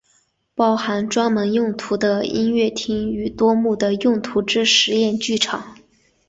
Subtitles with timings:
[0.55, 5.75] 包含专门用途的音乐厅与多目的用途之实验剧场。